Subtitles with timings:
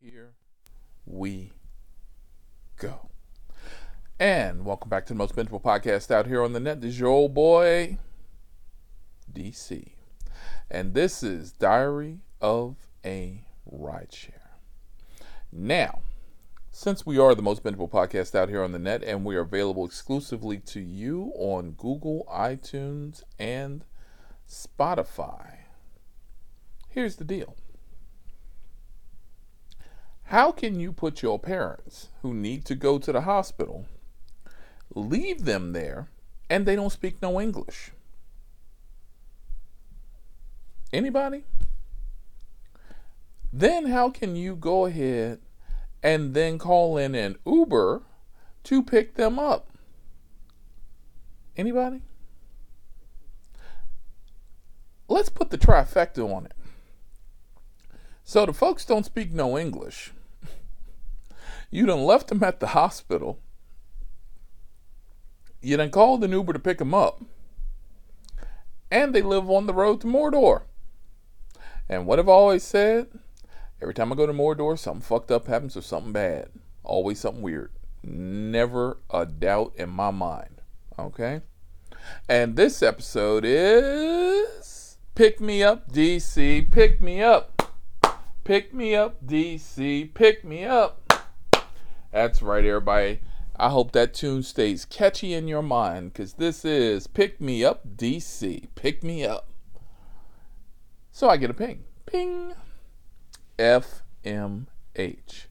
[0.00, 0.34] Here
[1.06, 1.50] we
[2.76, 3.10] go.
[4.20, 6.80] And welcome back to the most bingeable podcast out here on the net.
[6.80, 7.98] This is your old boy,
[9.32, 9.90] DC.
[10.70, 14.60] And this is Diary of a Rideshare.
[15.50, 16.02] Now,
[16.70, 19.40] since we are the most bingeable podcast out here on the net and we are
[19.40, 23.84] available exclusively to you on Google, iTunes, and
[24.48, 25.56] Spotify,
[26.88, 27.56] here's the deal.
[30.28, 33.86] How can you put your parents who need to go to the hospital,
[34.94, 36.10] leave them there,
[36.50, 37.92] and they don't speak no English?
[40.92, 41.44] Anybody?
[43.50, 45.40] Then how can you go ahead
[46.02, 48.02] and then call in an Uber
[48.64, 49.70] to pick them up?
[51.56, 52.02] Anybody?
[55.08, 56.52] Let's put the trifecta on it.
[58.24, 60.12] So the folks don't speak no English.
[61.70, 63.40] You done left him at the hospital.
[65.60, 67.22] You done called an Uber to pick him up.
[68.90, 70.62] And they live on the road to Mordor.
[71.88, 73.08] And what I've always said,
[73.82, 76.48] every time I go to Mordor, something fucked up happens or something bad.
[76.84, 77.70] Always something weird.
[78.02, 80.62] Never a doubt in my mind.
[80.98, 81.42] Okay?
[82.28, 86.70] And this episode is Pick Me Up DC.
[86.70, 87.74] Pick Me Up.
[88.44, 90.14] Pick Me Up DC.
[90.14, 91.07] Pick Me Up.
[92.10, 93.20] That's right, everybody.
[93.56, 97.96] I hope that tune stays catchy in your mind because this is Pick Me Up
[97.96, 98.68] DC.
[98.74, 99.50] Pick Me Up.
[101.12, 101.84] So I get a ping.
[102.06, 102.54] Ping.
[103.58, 105.46] FMH.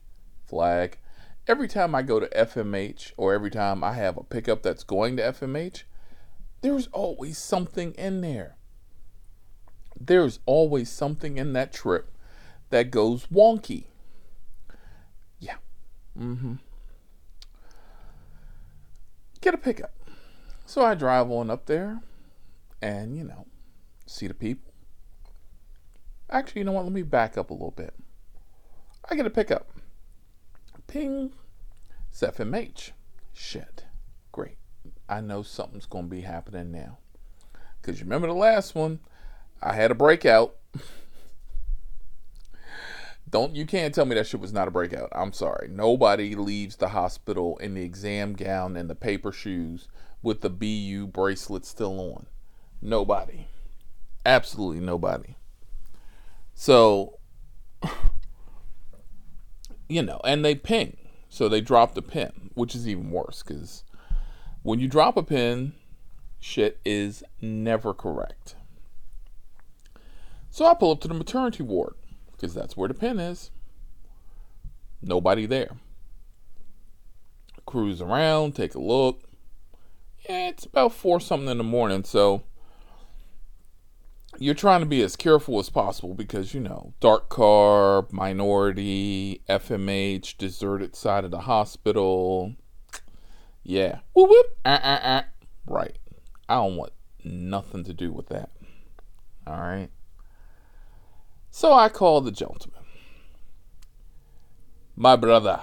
[0.47, 0.97] Flag.
[1.47, 5.17] Every time I go to FMH or every time I have a pickup that's going
[5.17, 5.83] to FMH,
[6.61, 8.55] there's always something in there.
[9.99, 12.11] There's always something in that trip
[12.71, 13.85] that goes wonky.
[16.17, 16.53] Mm-hmm.
[19.41, 19.93] Get a pickup.
[20.65, 22.01] So I drive on up there
[22.81, 23.45] and, you know,
[24.05, 24.73] see the people.
[26.29, 26.83] Actually, you know what?
[26.83, 27.93] Let me back up a little bit.
[29.09, 29.69] I get a pickup.
[30.87, 31.31] Ping.
[32.11, 32.91] It's FMH.
[33.33, 33.85] Shit.
[34.31, 34.57] Great.
[35.07, 36.97] I know something's going to be happening now.
[37.81, 38.99] Because you remember the last one?
[39.61, 40.55] I had a breakout.
[43.29, 45.09] Don't you can't tell me that shit was not a breakout.
[45.11, 45.67] I'm sorry.
[45.69, 49.89] Nobody leaves the hospital in the exam gown and the paper shoes
[50.21, 52.27] with the BU bracelet still on.
[52.81, 53.47] Nobody.
[54.25, 55.35] Absolutely nobody.
[56.53, 57.19] So
[59.89, 60.97] you know, and they ping.
[61.29, 63.83] So they drop the pin, which is even worse cuz
[64.63, 65.73] when you drop a pin,
[66.39, 68.55] shit is never correct.
[70.49, 71.93] So I pull up to the maternity ward
[72.37, 73.51] because that's where the pen is.
[75.01, 75.71] Nobody there.
[77.65, 79.23] Cruise around, take a look.
[80.29, 82.43] Yeah, it's about four something in the morning, so
[84.39, 90.37] you're trying to be as careful as possible because you know dark car, minority, FMH,
[90.37, 92.55] deserted side of the hospital.
[93.63, 95.21] Yeah, whoop whoop, uh, uh, uh.
[95.65, 95.97] right.
[96.49, 96.93] I don't want
[97.23, 98.51] nothing to do with that.
[99.45, 99.89] All right.
[101.57, 102.83] So I called the gentleman.
[104.95, 105.61] My brother.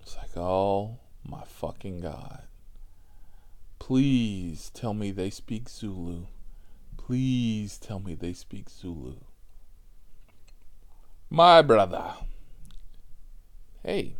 [0.00, 2.42] It's like, oh my fucking God.
[3.80, 6.26] Please tell me they speak Zulu.
[6.96, 9.16] Please tell me they speak Zulu.
[11.28, 12.14] My brother.
[13.82, 14.14] Hey.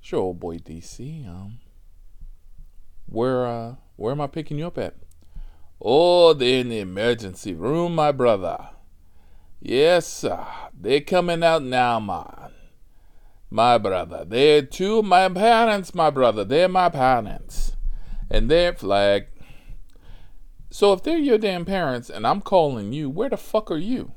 [0.00, 1.28] Sure, old boy DC.
[1.28, 1.58] Um,
[3.06, 4.94] where uh, where am I picking you up at?
[5.80, 8.68] Oh, they're in the emergency room, my brother.
[9.66, 10.46] Yes, sir.
[10.78, 12.50] They're coming out now, man.
[13.48, 14.26] My brother.
[14.28, 16.44] They're two my parents, my brother.
[16.44, 17.74] They're my parents.
[18.30, 19.28] And they're flag.
[20.70, 24.12] So if they're your damn parents and I'm calling you, where the fuck are you?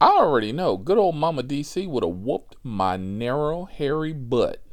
[0.00, 4.64] I already know good old Mama DC would have whooped my narrow, hairy butt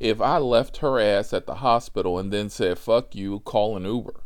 [0.00, 3.84] if I left her ass at the hospital and then said, fuck you, call an
[3.84, 4.24] Uber.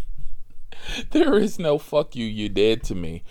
[1.12, 3.22] there is no fuck you, you dead to me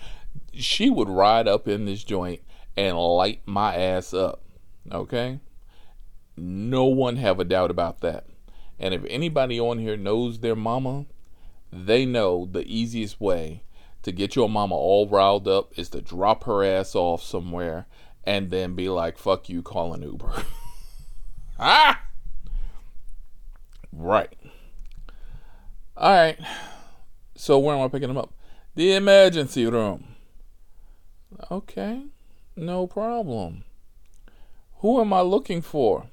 [0.56, 2.40] she would ride up in this joint
[2.76, 4.42] and light my ass up.
[4.90, 5.40] Okay?
[6.36, 8.26] No one have a doubt about that.
[8.78, 11.06] And if anybody on here knows their mama,
[11.72, 13.62] they know the easiest way
[14.02, 17.86] to get your mama all riled up is to drop her ass off somewhere
[18.24, 20.32] and then be like, fuck you, call an Uber.
[21.58, 22.02] ah!
[23.92, 24.34] Right.
[25.96, 26.38] All right.
[27.36, 28.32] So where am I picking them up?
[28.74, 30.13] The emergency room.
[31.50, 32.02] Okay.
[32.56, 33.64] No problem.
[34.78, 36.06] Who am I looking for?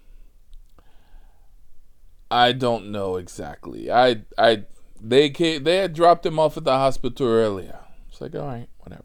[2.30, 3.92] I don't know exactly.
[3.92, 4.64] I I
[5.02, 7.80] they came, they had dropped him off at the hospital earlier.
[8.08, 9.04] It's like, all right, whatever.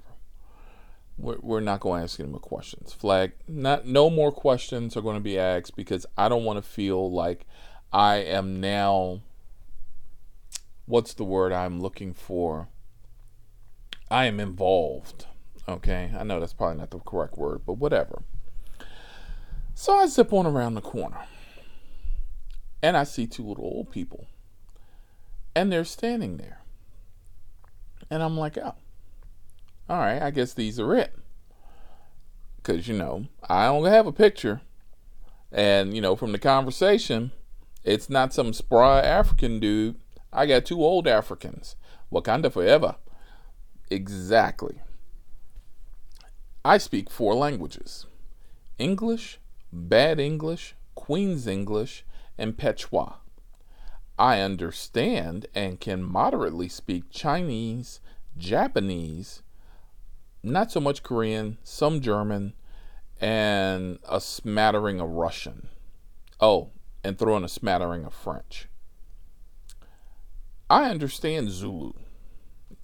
[1.18, 2.92] We're, we're not going to ask any more questions.
[2.92, 3.32] Flag.
[3.48, 7.10] Not no more questions are going to be asked because I don't want to feel
[7.10, 7.46] like
[7.92, 9.22] I am now.
[10.84, 12.68] What's the word I'm looking for?
[14.10, 15.26] I am involved.
[15.68, 18.22] Okay, I know that's probably not the correct word, but whatever.
[19.74, 21.26] So I zip on around the corner
[22.82, 24.26] and I see two little old people
[25.54, 26.60] and they're standing there.
[28.10, 28.74] And I'm like, oh,
[29.88, 31.14] all right, I guess these are it.
[32.56, 34.60] Because, you know, I only have a picture.
[35.50, 37.32] And, you know, from the conversation,
[37.84, 39.96] it's not some spry African dude.
[40.32, 41.76] I got two old Africans.
[42.12, 42.96] Wakanda forever.
[43.90, 44.80] Exactly.
[46.66, 48.06] I speak four languages
[48.76, 49.38] English,
[49.72, 52.04] Bad English, Queen's English,
[52.36, 53.18] and Patois.
[54.18, 58.00] I understand and can moderately speak Chinese,
[58.36, 59.42] Japanese,
[60.42, 62.52] not so much Korean, some German,
[63.20, 65.68] and a smattering of Russian.
[66.40, 66.70] Oh,
[67.04, 68.66] and throw in a smattering of French.
[70.68, 71.92] I understand Zulu.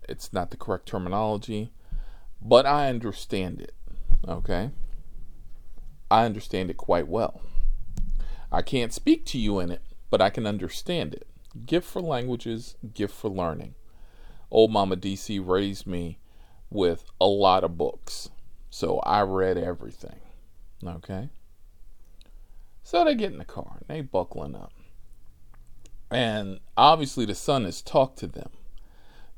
[0.08, 1.72] It's not the correct terminology,
[2.44, 3.74] but I understand it.
[4.26, 4.70] Okay?
[6.10, 7.40] I understand it quite well.
[8.50, 11.26] I can't speak to you in it, but I can understand it.
[11.66, 13.74] Gift for languages, gift for learning.
[14.50, 16.18] Old Mama DC raised me
[16.68, 18.30] with a lot of books,
[18.68, 20.20] so I read everything.
[20.86, 21.30] Okay?
[22.82, 24.72] So they get in the car and they buckling up.
[26.10, 28.50] And obviously the son has talked to them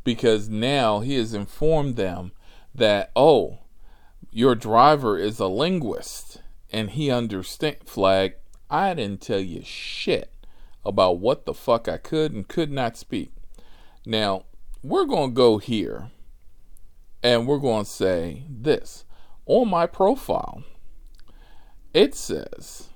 [0.02, 2.32] because now he has informed them
[2.74, 3.58] that, oh,
[4.30, 6.42] your driver is a linguist
[6.72, 8.34] and he understand flag.
[8.68, 10.32] I didn't tell you shit
[10.84, 13.32] about what the fuck I could and could not speak.
[14.04, 14.44] Now,
[14.82, 16.10] we're going to go here
[17.22, 19.04] and we're going to say this.
[19.46, 20.64] On my profile,
[21.92, 22.88] it says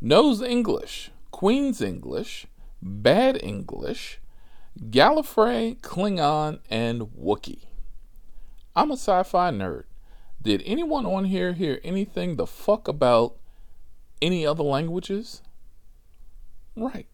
[0.00, 2.46] knows English, Queen's English,
[2.82, 4.20] Bad English,
[4.78, 7.65] Gallifrey, Klingon, and Wookiee.
[8.76, 9.84] I'm a sci fi nerd.
[10.42, 13.36] Did anyone on here hear anything the fuck about
[14.20, 15.40] any other languages?
[16.76, 17.06] Right.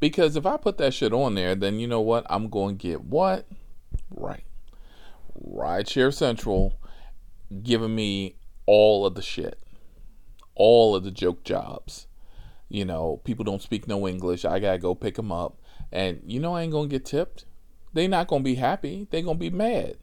[0.00, 2.26] Because if I put that shit on there, then you know what?
[2.28, 3.46] I'm going to get what?
[4.10, 4.44] Right.
[5.40, 6.74] Rideshare Central
[7.62, 8.34] giving me
[8.66, 9.58] all of the shit,
[10.54, 12.08] all of the joke jobs.
[12.68, 14.44] You know, people don't speak no English.
[14.44, 15.56] I got to go pick them up.
[15.92, 17.44] And you know, I ain't going to get tipped.
[17.92, 19.06] They not going to be happy.
[19.10, 19.96] they going to be mad.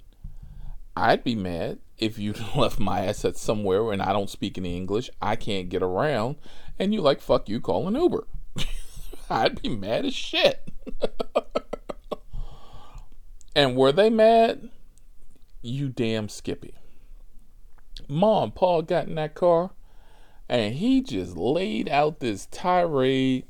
[0.98, 5.12] I'd be mad if you left my assets somewhere and I don't speak any English.
[5.22, 6.38] I can't get around.
[6.80, 8.28] And you like, fuck you, call an Uber.
[9.30, 10.68] I'd be mad as shit.
[13.56, 14.70] and were they mad?
[15.62, 16.74] You damn Skippy.
[18.08, 19.72] Mom, Paul got in that car
[20.50, 23.46] and he just laid out this tirade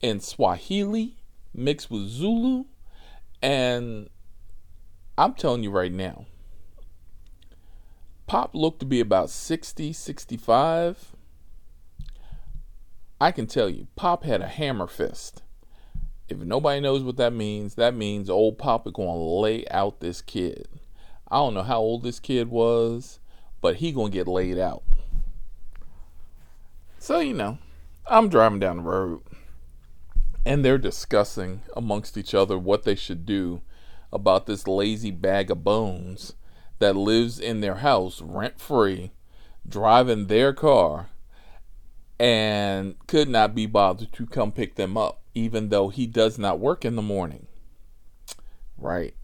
[0.00, 1.18] in Swahili
[1.54, 2.64] mixed with Zulu.
[3.42, 4.08] And
[5.16, 6.26] I'm telling you right now,
[8.30, 11.16] Pop looked to be about 60, 65.
[13.20, 15.42] I can tell you, Pop had a hammer fist.
[16.28, 19.98] If nobody knows what that means, that means old Pop is going to lay out
[19.98, 20.68] this kid.
[21.28, 23.18] I don't know how old this kid was,
[23.60, 24.84] but he going to get laid out.
[27.00, 27.58] So, you know,
[28.06, 29.22] I'm driving down the road
[30.46, 33.62] and they're discussing amongst each other what they should do
[34.12, 36.34] about this lazy bag of bones
[36.80, 39.12] that lives in their house rent free,
[39.66, 41.08] driving their car
[42.18, 46.58] and could not be bothered to come pick them up, even though he does not
[46.58, 47.46] work in the morning.
[48.76, 49.14] Right.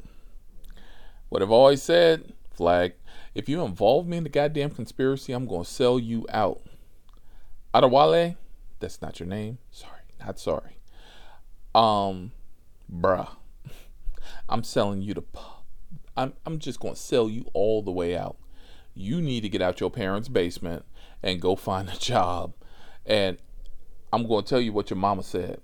[1.29, 2.95] What I've always said, flag,
[3.35, 6.63] if you involve me in the goddamn conspiracy, I'm going to sell you out.
[7.75, 8.37] Adewale,
[8.81, 9.59] that's not your name.
[9.71, 10.79] Sorry, not sorry.
[11.75, 12.33] Um,
[12.91, 13.29] bruh,
[14.49, 15.23] I'm selling you the.
[16.17, 18.37] I'm I'm just going to sell you all the way out.
[18.95, 20.85] You need to get out your parents' basement
[21.23, 22.55] and go find a job
[23.07, 23.39] and
[24.13, 25.61] I'm going to tell you what your mama said.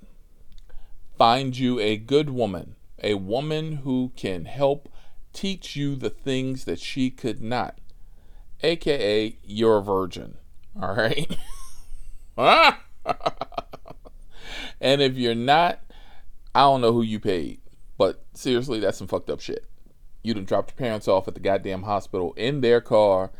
[1.18, 4.88] Find you a good woman, a woman who can help
[5.32, 7.78] teach you the things that she could not.
[8.62, 10.36] AKA, you're a virgin.
[10.80, 11.36] All right?
[14.80, 15.80] and if you're not,
[16.54, 17.60] I don't know who you paid.
[17.98, 19.64] But seriously, that's some fucked up shit.
[20.22, 23.30] You done dropped your parents off at the goddamn hospital in their car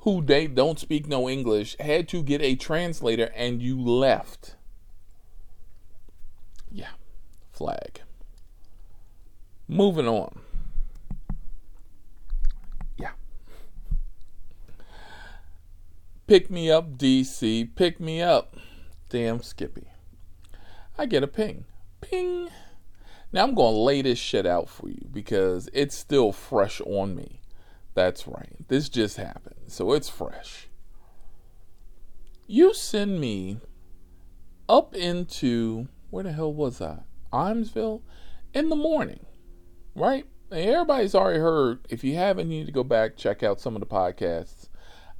[0.00, 4.54] who they don't speak no English had to get a translator and you left.
[6.70, 6.90] Yeah,
[7.50, 8.02] flag.
[9.66, 10.38] Moving on.
[12.96, 13.10] Yeah.
[16.28, 17.74] Pick me up, DC.
[17.74, 18.56] Pick me up.
[19.08, 19.88] Damn Skippy.
[20.96, 21.64] I get a ping.
[22.00, 22.48] Ping.
[23.36, 27.14] Now I'm going to lay this shit out for you because it's still fresh on
[27.14, 27.42] me.
[27.92, 28.66] That's right.
[28.68, 29.56] This just happened.
[29.66, 30.68] So it's fresh.
[32.46, 33.60] You send me
[34.70, 37.00] up into where the hell was I?
[37.30, 38.00] Ijamsville
[38.54, 39.26] in the morning,
[39.94, 40.24] right?
[40.50, 41.80] everybody's already heard.
[41.90, 44.70] If you haven't, you need to go back check out some of the podcasts.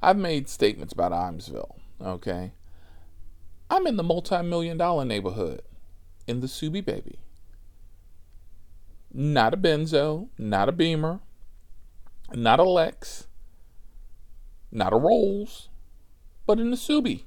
[0.01, 1.75] I've made statements about Ijamsville.
[2.01, 2.53] Okay,
[3.69, 5.61] I'm in the multi-million dollar neighborhood
[6.25, 7.19] in the Subi Baby.
[9.19, 11.21] Not a Benzo, not a Beamer,
[12.35, 13.25] not a Lex,
[14.71, 15.69] not a Rolls,
[16.45, 17.23] but in the Subi.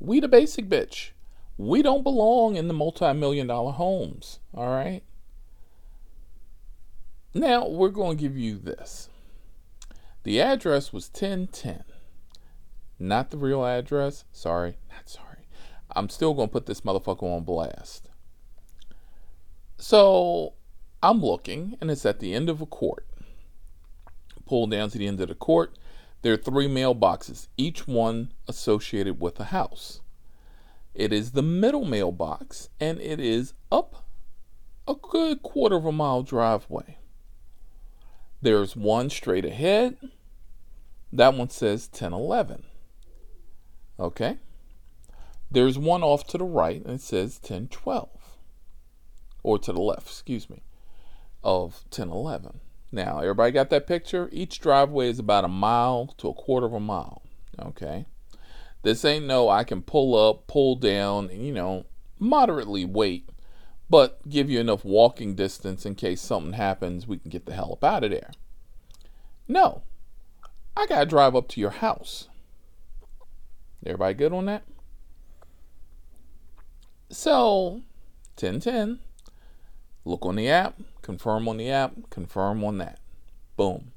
[0.00, 1.10] We the basic bitch.
[1.56, 5.04] We don't belong in the multi million dollar homes, all right?
[7.32, 9.08] Now, we're going to give you this.
[10.24, 11.84] The address was 1010.
[12.98, 14.24] Not the real address.
[14.32, 15.46] Sorry, not sorry.
[15.94, 18.07] I'm still going to put this motherfucker on blast.
[19.78, 20.54] So,
[21.02, 23.08] I'm looking, and it's at the end of a court
[24.48, 25.78] pull down to the end of the court.
[26.22, 30.00] There are three mailboxes, each one associated with a house.
[30.94, 34.06] It is the middle mailbox, and it is up
[34.88, 36.96] a good quarter of a mile driveway.
[38.40, 39.96] There's one straight ahead.
[41.12, 42.64] That one says 1011.
[44.00, 44.38] Okay?
[45.50, 48.08] There's one off to the right, and it says 1012.
[49.48, 50.60] Or to the left, excuse me,
[51.42, 52.60] of 1011.
[52.92, 54.28] Now, everybody got that picture?
[54.30, 57.22] Each driveway is about a mile to a quarter of a mile.
[57.58, 58.04] Okay.
[58.82, 61.86] This ain't no I can pull up, pull down, and, you know,
[62.18, 63.30] moderately wait,
[63.88, 67.72] but give you enough walking distance in case something happens, we can get the hell
[67.72, 68.32] up out of there.
[69.48, 69.80] No.
[70.76, 72.28] I got to drive up to your house.
[73.86, 74.64] Everybody good on that?
[77.08, 77.80] So,
[78.38, 78.98] 1010.
[80.08, 82.98] Look on the app, confirm on the app, confirm on that.
[83.58, 83.92] Boom.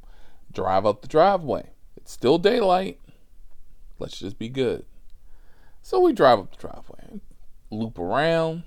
[0.51, 1.69] Drive up the driveway.
[1.95, 2.99] It's still daylight.
[3.97, 4.83] Let's just be good.
[5.81, 7.21] So we drive up the driveway,
[7.69, 8.63] loop around,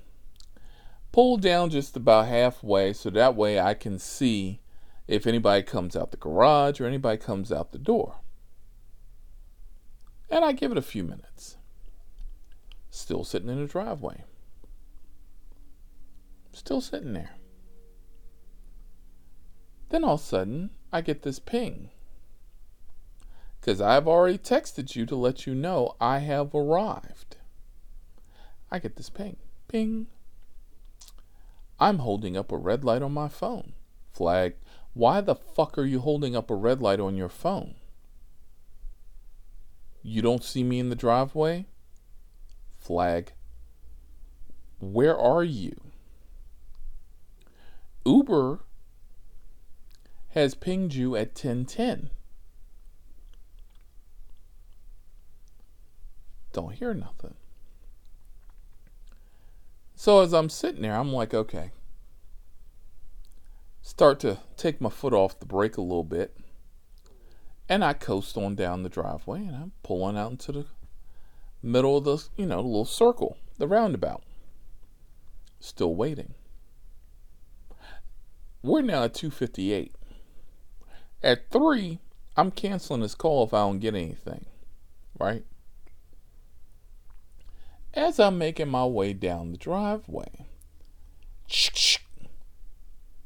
[1.11, 4.59] pull down just about halfway so that way I can see
[5.07, 8.15] if anybody comes out the garage or anybody comes out the door.
[10.31, 11.57] And I give it a few minutes.
[12.89, 14.23] Still sitting in the driveway.
[16.55, 17.31] Still sitting there.
[19.89, 21.89] Then all of a sudden, I get this ping.
[23.59, 27.35] Because I've already texted you to let you know I have arrived.
[28.71, 29.35] I get this ping.
[29.67, 30.07] Ping.
[31.77, 33.73] I'm holding up a red light on my phone.
[34.13, 34.55] Flag.
[34.93, 37.75] Why the fuck are you holding up a red light on your phone?
[40.01, 41.65] You don't see me in the driveway?
[42.77, 43.33] Flag.
[44.79, 45.84] Where are you?
[48.05, 48.59] Uber
[50.29, 52.11] has pinged you at 1010.
[56.53, 57.33] Don't hear nothing.
[59.95, 61.71] So as I'm sitting there, I'm like, okay.
[63.81, 66.37] Start to take my foot off the brake a little bit.
[67.67, 70.65] And I coast on down the driveway and I'm pulling out into the
[71.63, 74.21] middle of the, you know, little circle, the roundabout.
[75.59, 76.35] Still waiting.
[78.65, 79.93] We're now at 258.
[81.21, 81.99] At three,
[82.35, 84.47] I'm canceling this call if I don't get anything,
[85.19, 85.45] right?
[87.93, 90.47] As I'm making my way down the driveway,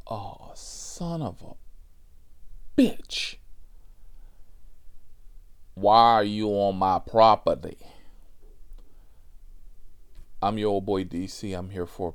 [0.07, 3.37] oh, son of a bitch.
[5.73, 7.77] Why are you on my property?
[10.41, 11.57] I'm your old boy DC.
[11.57, 12.13] I'm here for.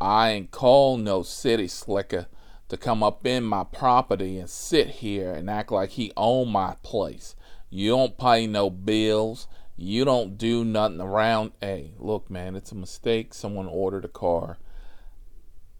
[0.00, 2.26] I ain't call no city slicker
[2.68, 6.76] to come up in my property and sit here and act like he owned my
[6.82, 7.36] place.
[7.70, 9.46] You don't pay no bills.
[9.76, 11.52] You don't do nothing around.
[11.60, 13.34] Hey, look, man, it's a mistake.
[13.34, 14.58] Someone ordered a car.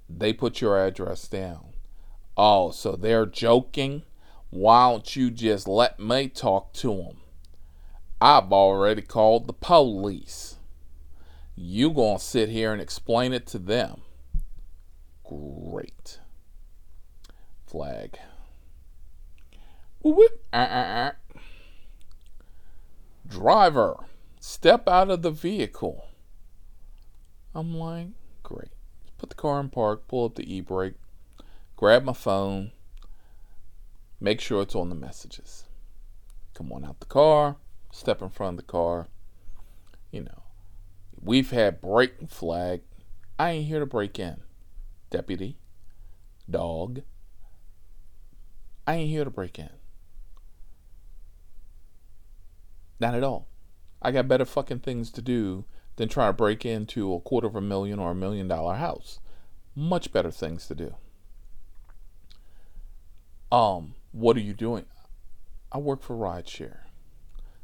[0.08, 1.72] They put your address down.
[2.36, 4.02] Oh, so they're joking?
[4.50, 7.16] Why don't you just let me talk to them?
[8.20, 10.56] I've already called the police.
[11.56, 14.02] You gonna sit here and explain it to them?
[15.24, 16.20] Great
[17.76, 18.18] flag.
[20.02, 21.38] Whoop, uh, uh, uh.
[23.28, 24.04] Driver,
[24.40, 26.06] step out of the vehicle.
[27.54, 28.08] I'm like,
[28.42, 28.70] great.
[29.18, 30.94] Put the car in park, pull up the e brake,
[31.76, 32.72] grab my phone,
[34.20, 35.64] make sure it's on the messages.
[36.54, 37.56] Come on out the car,
[37.92, 39.08] step in front of the car.
[40.10, 40.42] You know,
[41.22, 42.80] we've had break and flag.
[43.38, 44.36] I ain't here to break in.
[45.10, 45.58] Deputy,
[46.50, 47.02] dog.
[48.86, 49.70] I ain't here to break in.
[53.00, 53.48] Not at all.
[54.00, 55.64] I got better fucking things to do
[55.96, 59.18] than try to break into a quarter of a million or a million dollar house.
[59.74, 60.94] Much better things to do.
[63.50, 64.86] Um, what are you doing?
[65.72, 66.80] I work for rideshare.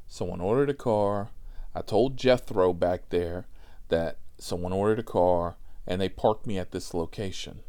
[0.07, 1.31] Someone ordered a car.
[1.75, 3.47] I told Jethro back there
[3.89, 7.61] that someone ordered a car and they parked me at this location.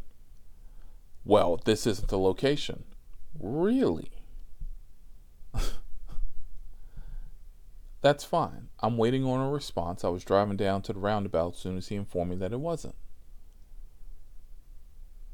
[1.26, 2.84] Well, this isn't the location.
[3.40, 4.12] Really?
[8.02, 8.68] That's fine.
[8.82, 10.04] I'm waiting on a response.
[10.04, 12.60] I was driving down to the roundabout as soon as he informed me that it
[12.60, 12.96] wasn't.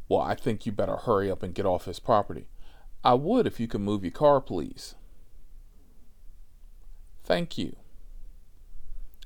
[0.08, 2.48] Well, I think you better hurry up and get off his property.
[3.04, 4.94] I would if you could move your car, please.
[7.24, 7.76] Thank you.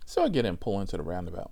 [0.06, 1.52] So I get in, pull into the roundabout.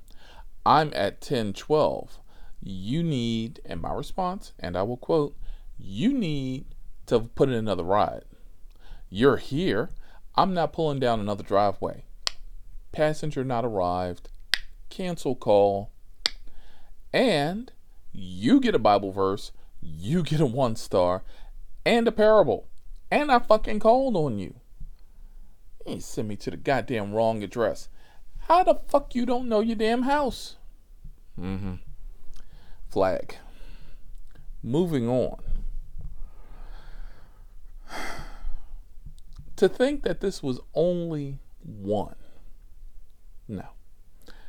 [0.65, 2.19] I'm at 1012.
[2.61, 5.35] You need, and my response, and I will quote,
[5.77, 6.65] you need
[7.11, 8.23] to put in another ride.
[9.09, 9.89] You're here.
[10.35, 12.05] I'm not pulling down another driveway.
[12.93, 14.29] Passenger not arrived.
[14.89, 15.91] Cancel call.
[17.11, 17.71] And
[18.13, 19.51] you get a Bible verse.
[19.81, 21.23] You get a one star
[21.85, 22.69] and a parable.
[23.11, 24.55] And I fucking called on you.
[25.85, 27.89] You sent me to the goddamn wrong address.
[28.47, 30.55] How the fuck you don't know your damn house?
[31.37, 31.75] Mm-hmm.
[32.87, 33.35] Flag.
[34.63, 35.41] Moving on.
[39.61, 42.15] To think that this was only one.
[43.47, 43.67] No.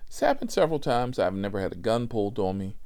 [0.06, 1.18] It's happened several times.
[1.18, 2.78] I've never had a gun pulled on me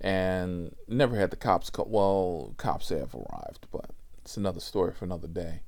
[0.00, 1.70] and never had the cops.
[1.76, 3.90] Well, cops have arrived, but
[4.22, 5.64] it's another story for another day.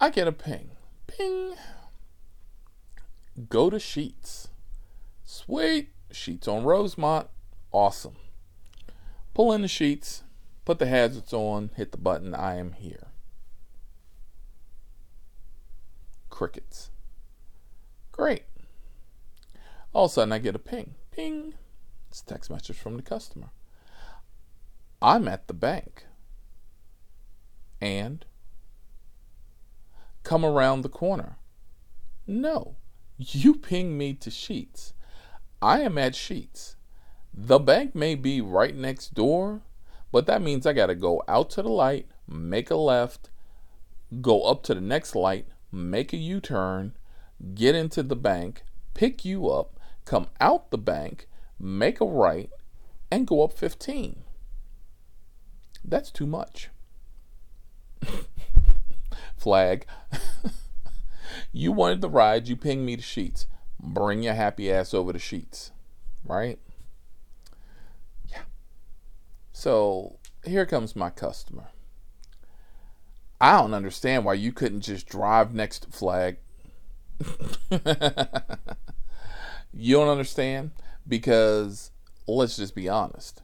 [0.00, 0.70] I get a ping.
[1.08, 1.56] Ping.
[3.48, 4.46] Go to Sheetz
[5.24, 5.88] Sweet.
[6.12, 7.26] Sheetz on Rosemont.
[7.72, 8.14] Awesome.
[9.34, 10.22] Pull in the Sheetz,
[10.64, 12.36] put the hazards on, hit the button.
[12.36, 13.08] I am here.
[16.36, 16.90] Crickets.
[18.12, 18.42] Great.
[19.94, 20.94] All of a sudden, I get a ping.
[21.10, 21.54] Ping.
[22.10, 23.52] It's a text message from the customer.
[25.00, 26.04] I'm at the bank.
[27.80, 28.26] And
[30.24, 31.38] come around the corner.
[32.26, 32.76] No,
[33.16, 34.92] you ping me to Sheetz.
[35.62, 36.74] I am at Sheetz.
[37.32, 39.62] The bank may be right next door,
[40.12, 43.30] but that means I got to go out to the light, make a left,
[44.20, 46.96] go up to the next light, make a U turn,
[47.54, 52.50] get into the bank, pick you up, come out the bank, make a right,
[53.10, 54.22] and go up 15.
[55.84, 56.70] That's too much.
[59.36, 59.86] Flag.
[61.52, 63.46] you wanted the ride, you ping me to Sheetz.
[63.78, 65.70] Bring your happy ass over to Sheetz.
[66.24, 66.58] Right?
[68.28, 68.42] Yeah.
[69.52, 71.68] So here comes my customer.
[73.40, 76.38] I don't understand why you couldn't just drive next Flag.
[79.72, 80.70] you don't understand?
[81.06, 81.90] Because
[82.26, 83.42] let's just be honest.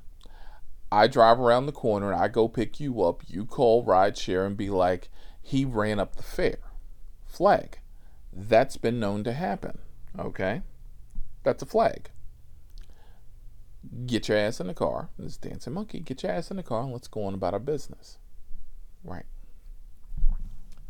[0.90, 3.22] I drive around the corner and I go pick you up.
[3.26, 5.08] You call rideshare and be like,
[5.40, 6.58] he ran up the fare.
[7.26, 7.78] Flag.
[8.32, 9.78] That's been known to happen.
[10.18, 10.62] Okay?
[11.44, 12.10] That's a flag.
[14.06, 15.08] Get your ass in the car.
[15.18, 16.00] This dancing monkey.
[16.00, 18.18] Get your ass in the car and let's go on about our business.
[19.02, 19.24] Right.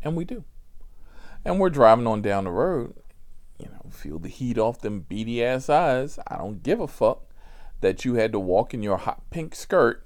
[0.03, 0.43] And we do.
[1.45, 2.95] And we're driving on down the road.
[3.57, 6.19] You know, feel the heat off them beady ass eyes.
[6.27, 7.23] I don't give a fuck
[7.81, 10.05] that you had to walk in your hot pink skirt,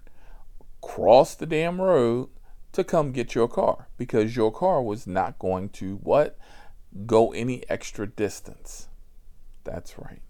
[0.82, 2.30] cross the damn road
[2.72, 6.38] to come get your car because your car was not going to what?
[7.06, 8.88] Go any extra distance.
[9.64, 10.22] That's right.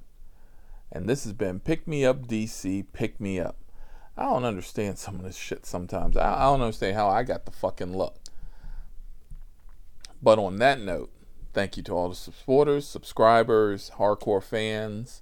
[0.91, 3.57] And this has been Pick Me Up DC, Pick Me Up.
[4.17, 6.17] I don't understand some of this shit sometimes.
[6.17, 8.17] I, I don't understand how I got the fucking luck.
[10.21, 11.11] But on that note,
[11.53, 15.21] thank you to all the supporters, subscribers, hardcore fans.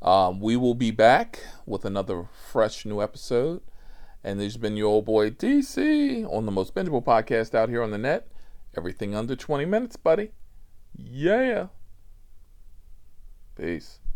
[0.00, 3.62] Um, we will be back with another fresh new episode.
[4.22, 7.90] And there's been your old boy DC on the most bingeable podcast out here on
[7.90, 8.28] the net.
[8.76, 10.32] Everything under 20 minutes, buddy.
[10.96, 11.68] Yeah.
[13.56, 14.00] Peace.